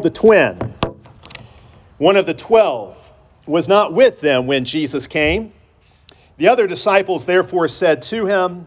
[0.00, 0.74] the twin,
[1.98, 2.96] one of the twelve,
[3.46, 5.52] was not with them when Jesus came.
[6.36, 8.66] The other disciples therefore said to him,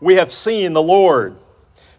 [0.00, 1.36] We have seen the Lord.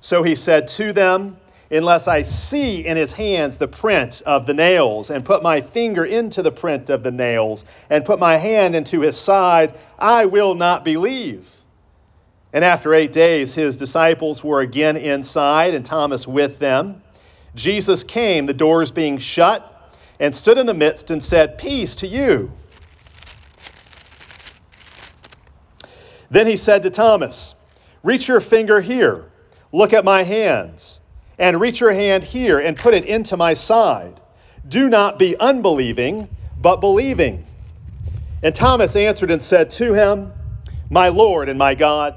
[0.01, 1.37] So he said to them,
[1.71, 6.05] Unless I see in his hands the print of the nails, and put my finger
[6.05, 10.55] into the print of the nails, and put my hand into his side, I will
[10.55, 11.47] not believe.
[12.53, 17.03] And after eight days, his disciples were again inside, and Thomas with them.
[17.55, 19.65] Jesus came, the doors being shut,
[20.19, 22.51] and stood in the midst and said, Peace to you.
[26.29, 27.55] Then he said to Thomas,
[28.03, 29.25] Reach your finger here,
[29.71, 30.99] look at my hands,
[31.37, 34.19] and reach your hand here and put it into my side.
[34.67, 37.45] Do not be unbelieving, but believing.
[38.43, 40.33] And Thomas answered and said to him,
[40.89, 42.15] My Lord and my God.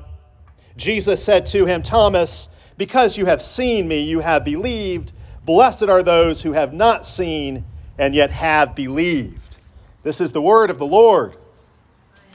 [0.76, 5.12] Jesus said to him, Thomas, because you have seen me, you have believed.
[5.44, 7.64] Blessed are those who have not seen
[7.98, 9.56] and yet have believed.
[10.02, 11.36] This is the word of the Lord.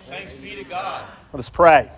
[0.08, 1.08] Thanks be to God.
[1.34, 1.92] Let us pray.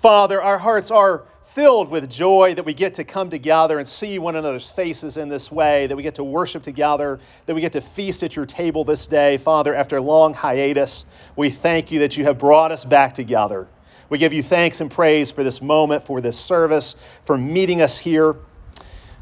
[0.00, 4.18] Father, our hearts are filled with joy that we get to come together and see
[4.20, 7.72] one another's faces in this way, that we get to worship together, that we get
[7.72, 9.36] to feast at your table this day.
[9.36, 11.04] Father, after a long hiatus,
[11.34, 13.66] we thank you that you have brought us back together.
[14.08, 17.98] We give you thanks and praise for this moment, for this service, for meeting us
[17.98, 18.36] here.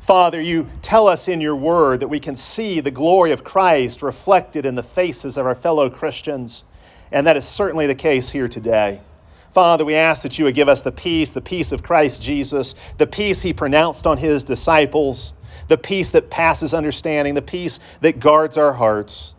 [0.08, 4.00] Father, you tell us in your word that we can see the glory of Christ
[4.00, 6.64] reflected in the faces of our fellow Christians,
[7.12, 9.02] and that is certainly the case here today.
[9.52, 12.74] Father, we ask that you would give us the peace, the peace of Christ Jesus,
[12.96, 15.34] the peace he pronounced on his disciples,
[15.68, 19.34] the peace that passes understanding, the peace that guards our hearts.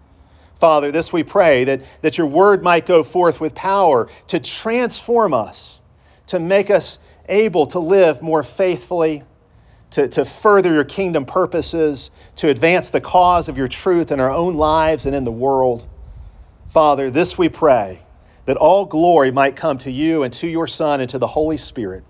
[0.59, 5.33] Father, this we pray that, that your word might go forth with power to transform
[5.33, 5.81] us,
[6.27, 9.23] to make us able to live more faithfully,
[9.91, 14.31] to, to further your kingdom purposes, to advance the cause of your truth in our
[14.31, 15.87] own lives and in the world.
[16.69, 17.99] Father, this we pray
[18.45, 21.57] that all glory might come to you and to your Son and to the Holy
[21.57, 22.03] Spirit.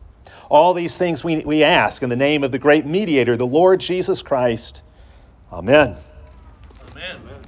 [0.50, 3.80] All these things we, we ask in the name of the great mediator, the Lord
[3.80, 4.82] Jesus Christ.
[5.52, 5.96] Amen.
[6.92, 7.39] Amen.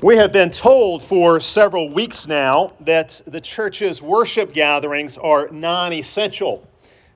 [0.00, 5.92] We have been told for several weeks now that the church's worship gatherings are non
[5.92, 6.64] essential.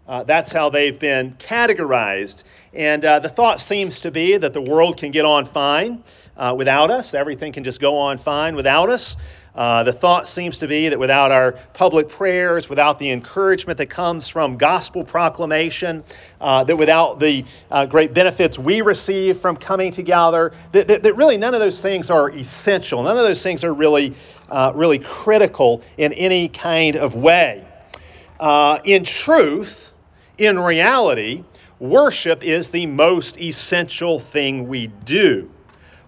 [0.09, 2.43] Uh, that's how they've been categorized.
[2.75, 6.03] And uh, the thought seems to be that the world can get on fine
[6.37, 7.15] uh, without us.
[7.15, 9.17] Everything can just go on fine without us.
[9.55, 13.91] Uh, the thought seems to be that without our public prayers, without the encouragement that
[13.91, 16.03] comes from gospel proclamation,
[16.41, 21.17] uh, that without the uh, great benefits we receive from coming together, that, that, that,
[21.17, 23.03] really none of those things are essential.
[23.03, 24.15] None of those things are really,
[24.49, 27.67] uh, really critical in any kind of way.
[28.41, 29.93] Uh, in truth,
[30.39, 31.45] in reality,
[31.79, 35.51] worship is the most essential thing we do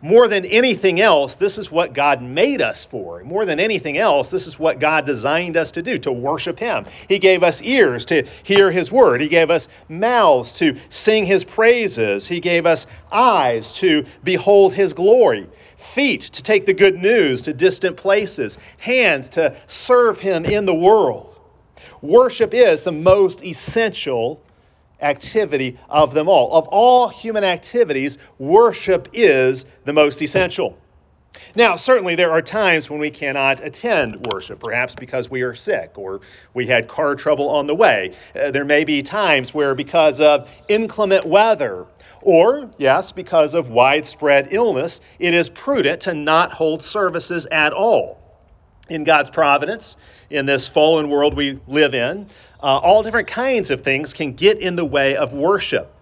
[0.04, 3.24] more than anything else, this is what God made us for.
[3.24, 6.84] More than anything else, this is what God designed us to do, to worship Him.
[7.08, 11.42] He gave us ears to hear His word, He gave us mouths to sing His
[11.42, 15.46] praises, He gave us eyes to behold His glory.
[15.78, 20.74] Feet to take the good news to distant places, hands to serve Him in the
[20.74, 21.38] world.
[22.02, 24.42] Worship is the most essential
[25.00, 26.52] activity of them all.
[26.52, 30.78] Of all human activities, worship is the most essential.
[31.56, 35.92] Now, certainly there are times when we cannot attend worship, perhaps because we are sick
[35.96, 36.20] or
[36.54, 38.12] we had car trouble on the way.
[38.40, 41.86] Uh, there may be times where, because of inclement weather,
[42.22, 48.20] or, yes, because of widespread illness, it is prudent to not hold services at all.
[48.88, 49.96] In God's providence,
[50.34, 52.28] in this fallen world we live in,
[52.60, 55.94] uh, all different kinds of things can get in the way of worship.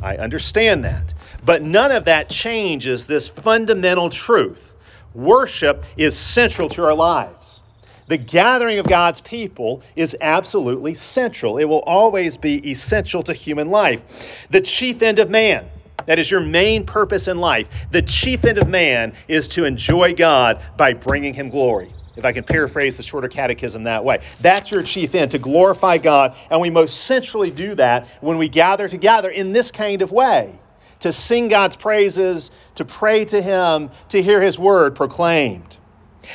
[0.00, 1.12] I understand that.
[1.44, 4.74] But none of that changes this fundamental truth.
[5.12, 7.60] Worship is central to our lives.
[8.06, 11.58] The gathering of God's people is absolutely central.
[11.58, 14.02] It will always be essential to human life.
[14.50, 15.68] The chief end of man,
[16.06, 20.14] that is your main purpose in life, the chief end of man is to enjoy
[20.14, 24.20] God by bringing him glory if I can paraphrase the shorter catechism that way.
[24.40, 26.36] That's your chief end, to glorify God.
[26.50, 30.58] And we most centrally do that when we gather together in this kind of way
[31.00, 35.76] to sing God's praises, to pray to Him, to hear His word proclaimed.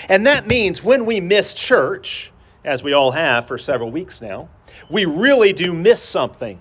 [0.10, 2.32] And that means when we miss church,
[2.64, 4.50] as we all have for several weeks now,
[4.90, 6.60] we really do miss something.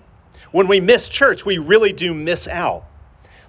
[0.51, 2.85] When we miss church, we really do miss out.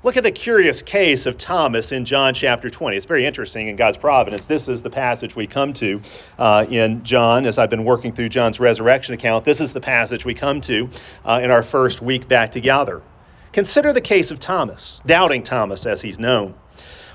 [0.06, 2.97] Look at the curious case of Thomas in John chapter 20.
[2.97, 4.47] It's very interesting in God's providence.
[4.47, 6.00] This is the passage we come to
[6.38, 9.44] uh, in John as I've been working through John's resurrection account.
[9.44, 10.88] This is the passage we come to
[11.25, 13.03] uh, in our first week back together.
[13.50, 16.55] Consider the case of Thomas, doubting Thomas as he's known.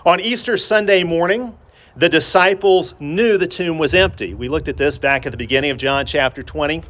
[0.05, 1.57] On Easter Sunday morning,
[1.95, 4.33] the disciples knew the tomb was empty.
[4.33, 6.83] We looked at this back at the beginning of John chapter 20.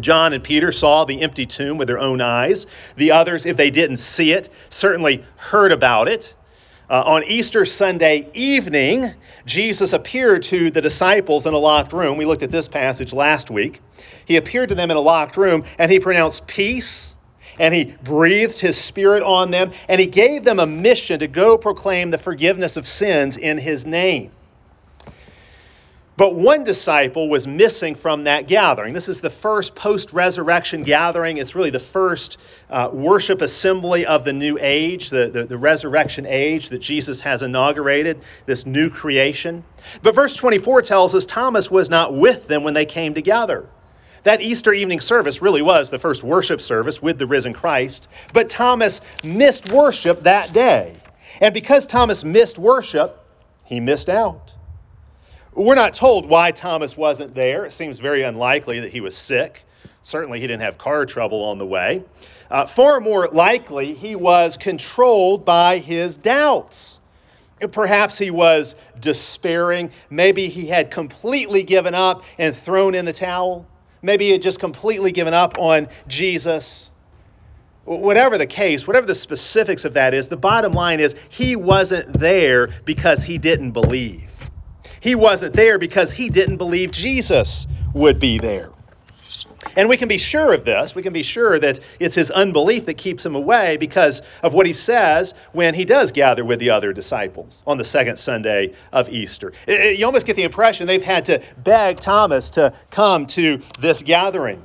[0.00, 2.66] John and Peter saw the empty tomb with their own eyes.
[2.96, 6.34] The others, if they didn't see it, certainly heard about it.
[6.90, 9.14] Uh, on Easter Sunday evening,
[9.46, 12.18] Jesus appeared to the disciples in a locked room.
[12.18, 13.80] We looked at this passage last week.
[14.26, 17.14] He appeared to them in a locked room and he pronounced peace
[17.58, 21.56] and he breathed his spirit on them and he gave them a mission to go
[21.56, 24.30] proclaim the forgiveness of sins in his name.
[26.14, 28.92] But one disciple was missing from that gathering.
[28.92, 31.38] This is the first post resurrection gathering.
[31.38, 32.36] It's really the first
[32.68, 37.40] uh, worship assembly of the new age, the, the, the resurrection age that Jesus has
[37.40, 39.64] inaugurated, this new creation.
[40.02, 43.66] But verse 24 tells us Thomas was not with them when they came together.
[44.24, 48.08] That Easter evening service really was the first worship service with the risen Christ.
[48.34, 50.94] But Thomas missed worship that day.
[51.40, 53.18] And because Thomas missed worship,
[53.64, 54.52] he missed out.
[55.54, 57.66] We're not told why Thomas wasn't there.
[57.66, 59.64] It seems very unlikely that he was sick.
[60.02, 62.02] Certainly, he didn't have car trouble on the way.
[62.50, 66.98] Uh, far more likely, he was controlled by his doubts.
[67.70, 69.90] Perhaps he was despairing.
[70.10, 73.66] Maybe he had completely given up and thrown in the towel.
[74.00, 76.90] Maybe he had just completely given up on Jesus.
[77.84, 82.12] Whatever the case, whatever the specifics of that is, the bottom line is he wasn't
[82.12, 84.31] there because he didn't believe.
[85.02, 88.70] He wasn't there because he didn't believe Jesus would be there.
[89.76, 90.94] And we can be sure of this.
[90.94, 94.64] We can be sure that it's his unbelief that keeps him away because of what
[94.64, 99.08] he says when he does gather with the other disciples on the second Sunday of
[99.08, 99.52] Easter.
[99.66, 104.64] You almost get the impression they've had to beg Thomas to come to this gathering.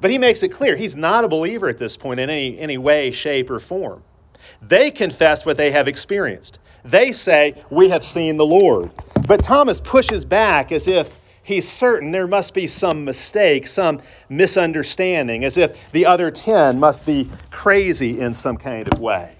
[0.00, 2.78] But he makes it clear he's not a believer at this point in any, any
[2.78, 4.04] way, shape, or form.
[4.62, 6.60] They confess what they have experienced.
[6.84, 8.92] They say, We have seen the Lord.
[9.26, 11.10] But Thomas pushes back as if
[11.42, 17.06] he's certain there must be some mistake, some misunderstanding, as if the other 10 must
[17.06, 19.32] be crazy in some kind of way.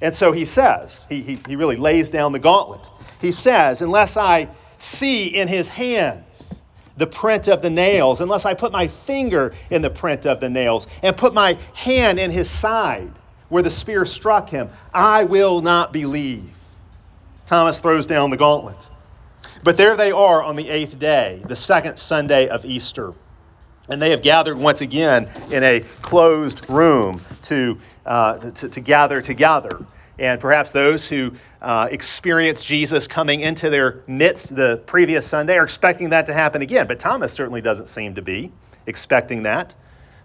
[0.00, 2.88] And so he says, he, he, he really lays down the gauntlet.
[3.20, 4.48] He says, Unless I
[4.78, 6.62] see in his hands
[6.96, 10.48] the print of the nails, unless I put my finger in the print of the
[10.48, 13.10] nails and put my hand in his side
[13.48, 16.50] where the spear struck him, I will not believe.
[17.46, 18.86] Thomas throws down the gauntlet.
[19.62, 23.12] But there they are on the eighth day, the second Sunday of Easter.
[23.88, 29.20] And they have gathered once again in a closed room to, uh, to, to, gather
[29.20, 29.84] together.
[30.18, 35.64] And perhaps those who uh, experienced Jesus coming into their midst the previous Sunday are
[35.64, 36.86] expecting that to happen again.
[36.86, 38.52] But Thomas certainly doesn't seem to be
[38.86, 39.74] expecting that.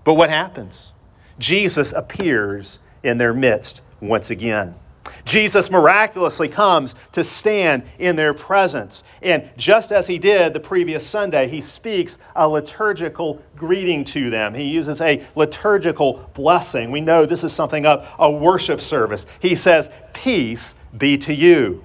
[0.04, 0.92] But what happens?
[1.40, 4.76] Jesus appears in their midst once again.
[5.24, 9.04] Jesus miraculously comes to stand in their presence.
[9.22, 14.54] And just as he did the previous Sunday, he speaks a liturgical greeting to them.
[14.54, 16.92] He uses a liturgical blessing.
[16.92, 19.26] We know this is something of a worship service.
[19.40, 21.84] He says, Peace be to you.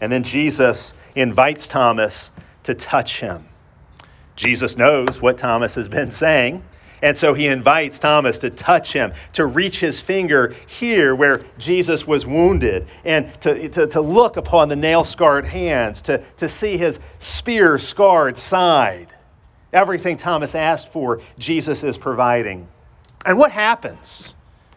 [0.00, 2.30] And then Jesus invites Thomas
[2.64, 3.48] to touch him.
[4.36, 6.62] Jesus knows what Thomas has been saying.
[7.02, 12.06] And so he invites Thomas to touch him, to reach his finger here where Jesus
[12.06, 16.76] was wounded, and to, to, to look upon the nail scarred hands, to, to see
[16.76, 19.08] his spear scarred side.
[19.72, 22.68] Everything Thomas asked for, Jesus is providing.
[23.24, 24.32] And what happens?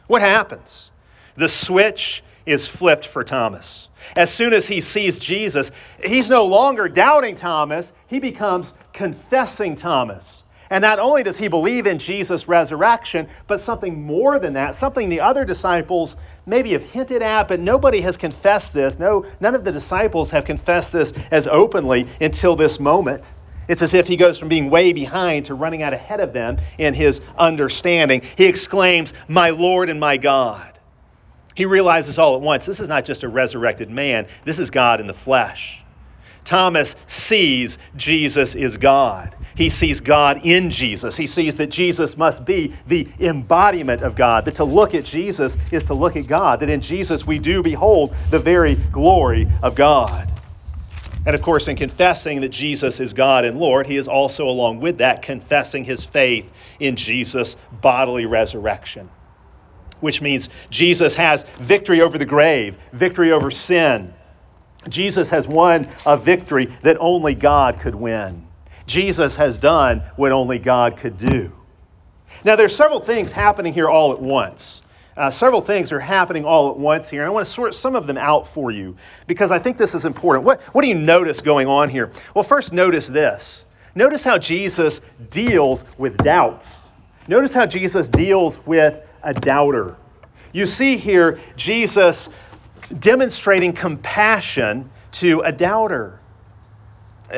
[0.08, 0.92] What happens?
[1.36, 3.88] The switch is flipped for Thomas.
[4.16, 5.72] As soon as he sees Jesus,
[6.04, 10.41] he's no longer doubting Thomas, he becomes confessing Thomas.
[10.72, 15.10] And not only does he believe in Jesus' resurrection, but something more than that, something
[15.10, 18.98] the other disciples maybe have hinted at, but nobody has confessed this.
[18.98, 23.30] No, none of the disciples have confessed this as openly until this moment.
[23.68, 26.58] It's as if he goes from being way behind to running out ahead of them
[26.78, 28.22] in his understanding.
[28.38, 30.80] He exclaims, My Lord and my God.
[31.54, 35.02] He realizes all at once this is not just a resurrected man, this is God
[35.02, 35.84] in the flesh.
[36.46, 39.36] Thomas sees Jesus is God.
[39.56, 41.18] He sees God in Jesus.
[41.18, 45.58] He sees that Jesus must be the embodiment of God, that to look at Jesus
[45.72, 49.76] is to look at God, that in Jesus we do behold the very glory of
[49.76, 50.32] God.
[51.26, 54.80] And of course, in confessing that Jesus is God and Lord, he is also, along
[54.82, 59.12] with that, confessing his faith in Jesus' bodily resurrection.
[60.02, 64.14] which means Jesus has victory over the grave, victory over sin.
[64.90, 68.51] Jesus has won a victory that only God could win.
[68.92, 71.54] Jesus has done what only God could do.
[72.44, 74.82] Now, there's several things happening here all at once.
[75.16, 77.22] Uh, several things are happening all at once here.
[77.22, 79.96] And I want to sort some of them out for you because I think this
[79.96, 80.46] is important.
[80.46, 82.12] What, what do you notice going on here?
[82.34, 83.64] Well, first, notice this.
[83.96, 86.68] Notice how Jesus deals with doubts.
[87.28, 89.96] Notice how Jesus deals with a doubter.
[90.54, 92.28] You see here Jesus
[93.00, 96.21] demonstrating compassion to a doubter.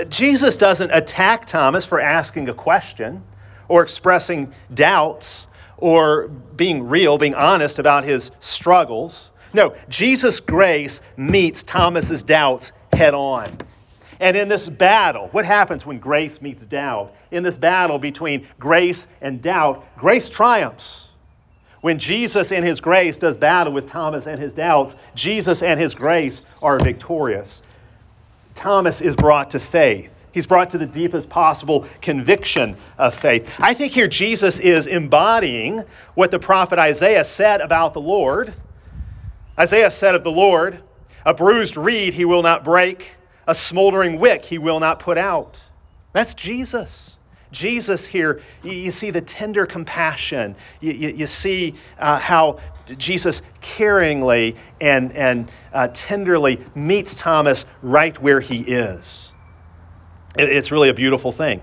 [0.09, 3.23] Jesus doesn't attack Thomas for asking a question
[3.67, 5.47] or expressing doubts
[5.77, 9.31] or being real, being honest about his struggles.
[9.53, 13.55] No, Jesus' grace meets Thomas's doubts head on.
[14.19, 17.13] And in this battle, what happens when grace meets doubt?
[17.31, 21.07] In this battle between grace and doubt, grace triumphs.
[21.81, 25.93] When Jesus in his grace does battle with Thomas and his doubts, Jesus and his
[25.93, 27.61] grace are victorious.
[28.55, 30.09] Thomas is brought to faith.
[30.31, 33.47] He's brought to the deepest possible conviction of faith.
[33.59, 35.83] I think here Jesus is embodying
[36.15, 38.53] what the prophet Isaiah said about the Lord.
[39.59, 40.81] Isaiah said of the Lord,
[41.25, 45.61] A bruised reed he will not break, a smoldering wick he will not put out.
[46.13, 47.12] That's Jesus.
[47.53, 50.55] Jesus here, you, see the tender compassion.
[50.81, 52.59] You, you, you see uh, how
[52.97, 59.31] Jesus caringly and, and uh, tenderly meets Thomas right where he is.
[60.35, 61.61] It's really a beautiful thing.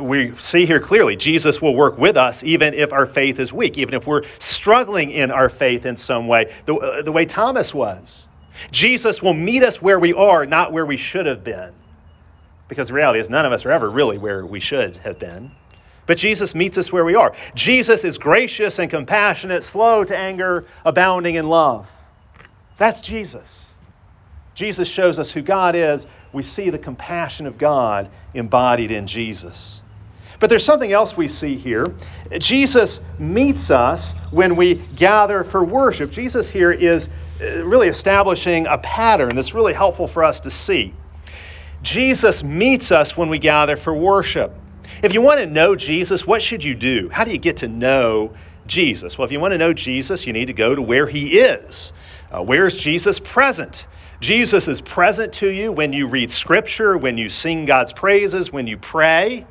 [0.00, 3.78] We see here clearly Jesus will work with us even if our faith is weak,
[3.78, 7.74] even if we're struggling in our faith in some way, the, uh, the way Thomas
[7.74, 8.28] was.
[8.70, 11.72] Jesus will meet us where we are, not where we should have been.
[12.72, 15.50] Because the reality is, none of us are ever really where we should have been.
[16.06, 17.34] But Jesus meets us where we are.
[17.54, 21.86] Jesus is gracious and compassionate, slow to anger, abounding in love.
[22.78, 23.74] That's Jesus.
[24.54, 26.06] Jesus shows us who God is.
[26.32, 29.82] We see the compassion of God embodied in Jesus.
[30.40, 31.94] But there's something else we see here.
[32.38, 36.10] Jesus meets us when we gather for worship.
[36.10, 40.94] Jesus here is uh, really establishing a pattern that's really helpful for us to see.
[41.82, 44.56] Jesus meets us when we gather for worship.
[45.02, 47.08] If you want to know Jesus, what should you do?
[47.12, 48.34] How do you get to know
[48.66, 49.18] Jesus?
[49.18, 51.92] Well, if you want to know Jesus, you need to go to where he is.
[52.30, 53.86] Uh, where is Jesus present?
[54.20, 58.66] Jesus is present to you when you read Scripture, when you sing God's praises, when
[58.68, 59.44] you pray.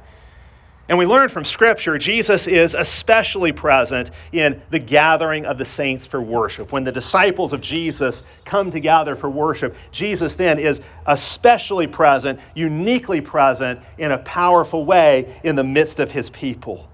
[0.90, 6.06] And we learn from Scripture, Jesus is especially present in the gathering of the saints
[6.06, 6.72] for worship.
[6.72, 13.22] When the disciples of Jesus come together for worship, Jesus then is especially present, uniquely
[13.22, 16.90] present in a powerful way in the midst of his people.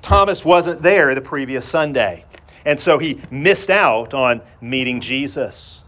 [0.00, 2.24] Thomas wasn't there the previous Sunday,
[2.64, 5.80] and so he missed out on meeting Jesus.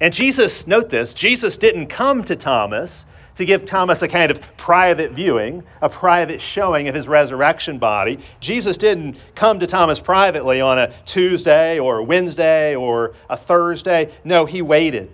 [0.00, 4.40] And Jesus, note this, Jesus didn't come to Thomas to give Thomas a kind of
[4.56, 8.18] private viewing, a private showing of his resurrection body.
[8.40, 14.12] Jesus didn't come to Thomas privately on a Tuesday or a Wednesday or a Thursday.
[14.24, 15.12] No, he waited.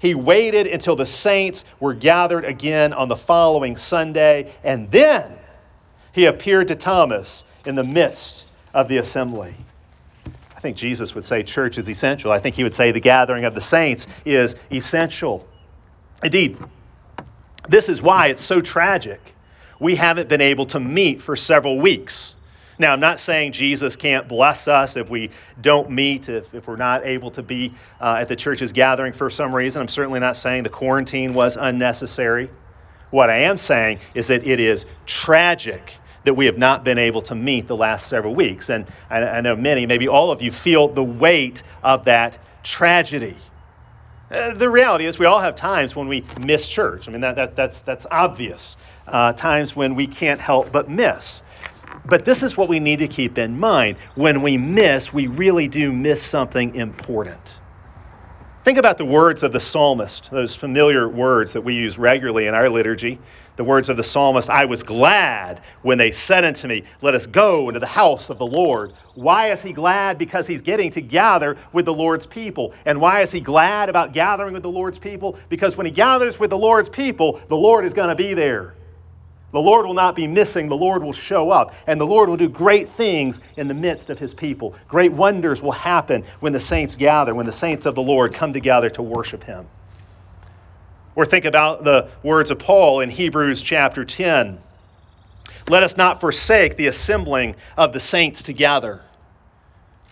[0.00, 5.36] He waited until the saints were gathered again on the following Sunday, and then
[6.12, 9.54] he appeared to Thomas in the midst of the assembly.
[10.56, 12.32] I think Jesus would say church is essential.
[12.32, 15.46] I think he would say the gathering of the saints is essential.
[16.22, 16.58] Indeed,
[17.68, 19.34] this is why it's so tragic.
[19.78, 22.36] We haven't been able to meet for several weeks.
[22.78, 26.76] Now, I'm not saying Jesus can't bless us if we don't meet, if, if we're
[26.76, 29.82] not able to be uh, at the church's gathering for some reason.
[29.82, 32.48] I'm certainly not saying the quarantine was unnecessary.
[33.10, 37.22] What I am saying is that it is tragic that we have not been able
[37.22, 38.70] to meet the last several weeks.
[38.70, 43.36] And I, I know many, maybe all of you, feel the weight of that tragedy.
[44.30, 47.08] Uh, the reality is, we all have times when we miss church.
[47.08, 48.76] I mean, that, that, that's, that's obvious.
[49.08, 51.42] Uh, times when we can't help but miss.
[52.08, 53.98] But this is what we need to keep in mind.
[54.14, 57.59] When we miss, we really do miss something important.
[58.64, 62.54] Think about the words of the psalmist, those familiar words that we use regularly in
[62.54, 63.18] our liturgy
[63.60, 67.26] the words of the psalmist I was glad when they said unto me, Let us
[67.26, 68.94] go into the house of the Lord.
[69.16, 70.16] Why is he glad?
[70.16, 72.72] Because he's getting to gather with the Lord's people.
[72.86, 75.36] And why is he glad about gathering with the Lord's people?
[75.50, 78.72] Because when he gathers with the Lord's people, the Lord is going to be there.
[79.52, 80.68] The Lord will not be missing.
[80.68, 81.74] The Lord will show up.
[81.86, 84.74] And the Lord will do great things in the midst of his people.
[84.88, 88.52] Great wonders will happen when the saints gather, when the saints of the Lord come
[88.52, 89.66] together to worship him.
[91.16, 94.60] Or think about the words of Paul in Hebrews chapter 10.
[95.68, 99.02] Let us not forsake the assembling of the saints together.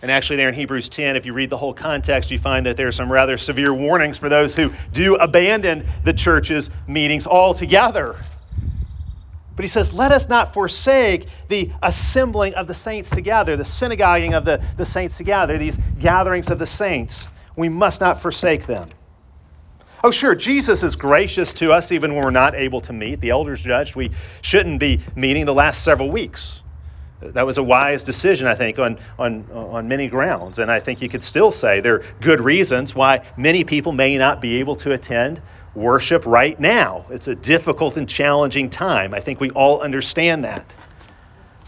[0.01, 2.77] And actually, there in Hebrews 10, if you read the whole context, you find that
[2.77, 8.15] there are some rather severe warnings for those who do abandon the church's meetings altogether.
[9.59, 14.33] But he says, let us not forsake the assembling of the saints together, the synagoguing
[14.33, 17.27] of the, the saints together, these gatherings of the saints.
[17.57, 18.87] We must not forsake them.
[20.01, 23.19] Oh, sure, Jesus is gracious to us even when we're not able to meet.
[23.19, 24.11] The elders judged we
[24.41, 26.61] shouldn't be meeting the last several weeks.
[27.21, 30.59] That was a wise decision, I think, on, on, on many grounds.
[30.59, 34.17] And I think you could still say there are good reasons why many people may
[34.17, 35.41] not be able to attend
[35.75, 37.05] worship right now.
[37.09, 39.13] It's a difficult and challenging time.
[39.13, 40.75] I think we all understand that.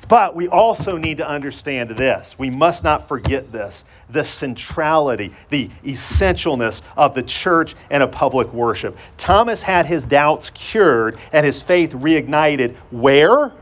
[0.07, 2.37] But we also need to understand this.
[2.37, 8.51] We must not forget this the centrality, the essentialness of the church and of public
[8.51, 8.97] worship.
[9.17, 12.75] Thomas had his doubts cured and his faith reignited.
[12.91, 13.53] Where?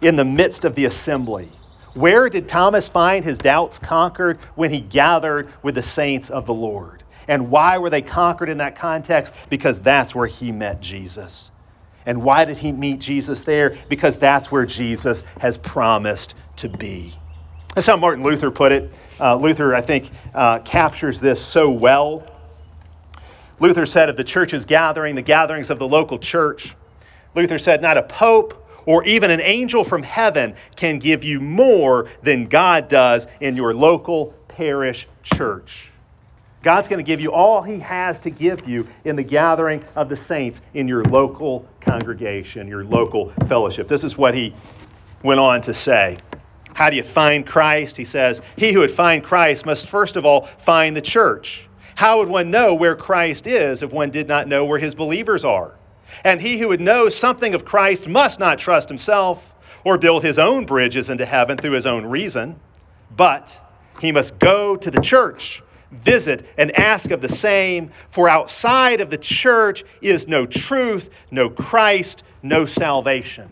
[0.00, 1.48] In the midst of the assembly.
[1.94, 4.38] Where did Thomas find his doubts conquered?
[4.54, 7.04] When he gathered with the saints of the Lord.
[7.28, 9.34] And why were they conquered in that context?
[9.48, 11.50] Because that's where he met Jesus.
[12.06, 13.76] And why did he meet Jesus there?
[13.88, 17.14] Because that's where Jesus has promised to be.
[17.74, 18.92] That's how Martin Luther put it.
[19.18, 22.26] Uh, Luther, I think, uh, captures this so well.
[23.58, 26.76] Luther said of the church's gathering, the gatherings of the local church,
[27.34, 32.08] Luther said, Not a pope or even an angel from heaven can give you more
[32.22, 35.90] than God does in your local parish church.
[36.62, 40.08] God's going to give you all He has to give you in the gathering of
[40.08, 43.86] the saints in your local congregation, your local fellowship.
[43.86, 44.54] This is what he
[45.22, 46.18] went on to say.
[46.72, 47.96] How do you find Christ?
[47.96, 51.68] He says, He who would find Christ must first of all find the church.
[51.94, 55.44] How would one know where Christ is if one did not know where his believers
[55.44, 55.74] are?
[56.24, 59.52] And he who would know something of Christ must not trust himself
[59.84, 62.56] or build his own bridges into heaven through his own reason,
[63.16, 63.60] but
[64.00, 65.62] he must go to the church
[66.02, 71.48] visit and ask of the same, for outside of the church is no truth, no
[71.48, 73.48] Christ, no salvation.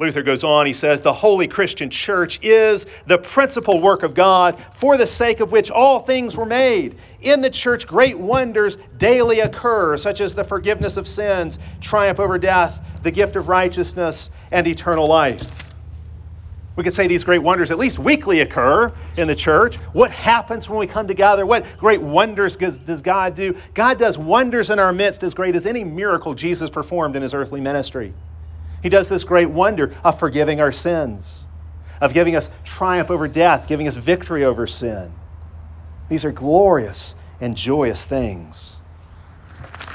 [0.00, 4.62] Luther goes on, he says, The holy Christian church is the principal work of God,
[4.74, 6.98] for the sake of which all things were made.
[7.20, 12.38] In the church, great wonders daily occur, such as the forgiveness of sins, triumph over
[12.38, 15.68] death, the gift of righteousness, and eternal life.
[16.76, 19.76] We could say these great wonders at least weekly occur in the church.
[19.94, 21.44] What happens when we come together?
[21.44, 23.56] What great wonders does God do?
[23.74, 27.34] God does wonders in our midst as great as any miracle Jesus performed in his
[27.34, 28.14] earthly ministry.
[28.82, 31.42] He does this great wonder of forgiving our sins,
[32.00, 35.12] of giving us triumph over death, giving us victory over sin.
[36.08, 38.76] These are glorious and joyous things.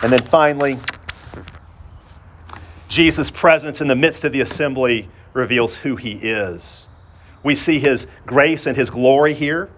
[0.01, 0.77] And then finally,
[2.89, 6.87] Jesus' presence in the midst of the assembly reveals who he is.
[7.41, 9.69] We see his grace and his glory here.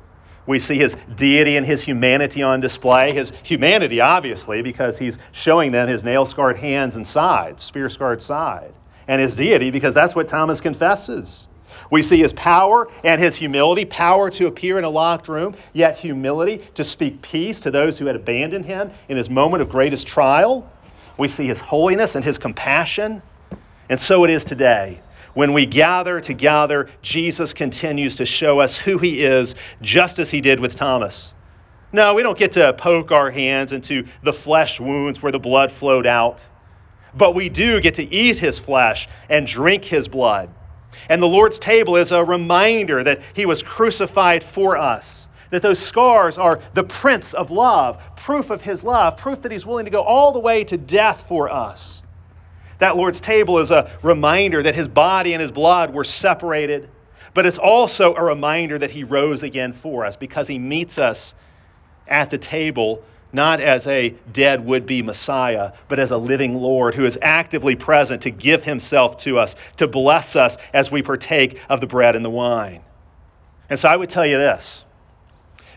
[0.48, 3.14] We see his deity and his humanity on display.
[3.14, 8.22] His humanity, obviously, because he's showing them his nail scarred hands and side, spear scarred
[8.22, 8.74] side.
[9.08, 11.48] And his deity, because that's what Thomas confesses.
[11.92, 15.98] We see his power and his humility power to appear in a locked room, yet
[15.98, 20.08] humility to speak peace to those who had abandoned him in his moment of greatest
[20.08, 20.70] trial.
[21.18, 23.22] We see his holiness and his compassion.
[23.90, 25.00] And so it is today.
[25.36, 30.42] When we gather together, Jesus continues to show us who he is, just as he
[30.42, 31.34] did with Thomas.
[31.92, 35.72] No, we don't get to poke our hands into the flesh wounds where the blood
[35.72, 36.44] flowed out,
[37.18, 40.50] but we do get to eat his flesh and drink his blood.
[41.10, 45.80] And the Lord's table is a reminder that he was crucified for us, that those
[45.80, 49.92] scars are the prints of love, proof of his love, proof that he's willing to
[49.92, 52.02] go all the way to death for us.
[52.80, 56.90] That Lord's table is a reminder that his body and his blood were separated,
[57.34, 61.36] but it's also a reminder that he rose again for us because he meets us
[62.08, 63.04] at the table
[63.36, 67.76] not as a dead would be Messiah, but as a living Lord who is actively
[67.76, 72.16] present to give himself to us, to bless us as we partake of the bread
[72.16, 72.82] and the wine.
[73.70, 74.84] And so I would tell you this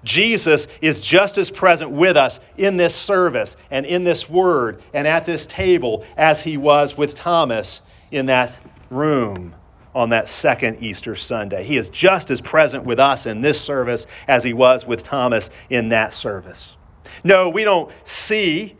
[0.04, 5.06] Jesus is just as present with us in this service and in this word and
[5.06, 8.56] at this table as he was with Thomas in that
[8.90, 9.54] room
[9.94, 11.64] on that second Easter Sunday.
[11.64, 15.50] He is just as present with us in this service as he was with Thomas
[15.70, 16.77] in that service.
[17.24, 18.76] No, we don't see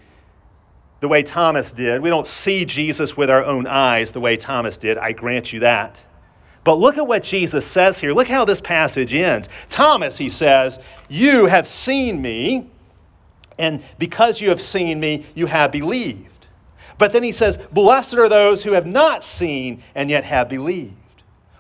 [1.01, 2.03] the way Thomas did.
[2.03, 4.99] We don't see Jesus with our own eyes the way Thomas did.
[4.99, 6.05] I grant you that.
[6.65, 8.13] But look at what Jesus says here.
[8.13, 9.49] Look how this passage ends.
[9.71, 12.69] Thomas, he says, You have seen me,
[13.59, 16.49] and because you have seen me, you have believed.
[16.99, 20.95] But then he says, Blessed are those who have not seen and yet have believed.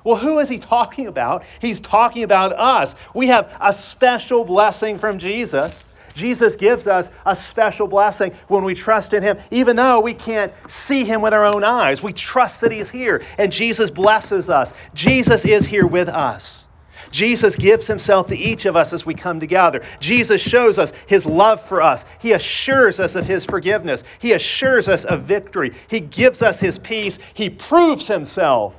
[0.04, 1.44] Well, who is he talking about?
[1.60, 2.94] He's talking about us.
[3.14, 5.87] We have a special blessing from Jesus.
[6.18, 10.52] Jesus gives us a special blessing when we trust in him, even though we can't
[10.68, 12.02] see him with our own eyes.
[12.02, 14.74] We trust that he's here, and Jesus blesses us.
[14.94, 16.66] Jesus is here with us.
[17.12, 19.82] Jesus gives himself to each of us as we come together.
[20.00, 22.04] Jesus shows us his love for us.
[22.18, 24.02] He assures us of his forgiveness.
[24.18, 25.70] He assures us of victory.
[25.86, 27.20] He gives us his peace.
[27.32, 28.74] He proves himself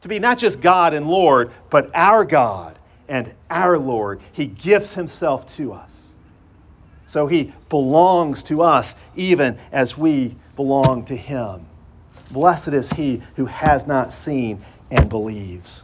[0.00, 4.22] to be not just God and Lord, but our God and our Lord.
[4.32, 6.07] He gives himself to us.
[7.08, 11.66] So he belongs to us even as we belong to him.
[12.30, 15.82] Blessed is he who has not seen and believes.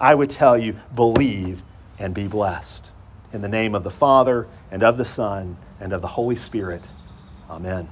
[0.00, 1.62] I would tell you, believe
[1.98, 2.90] and be blessed.
[3.32, 6.88] In the name of the Father, and of the Son, and of the Holy Spirit.
[7.50, 7.88] Amen.